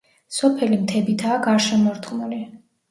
[0.37, 2.45] სოფელი მთებითაა გარშემორტყმული.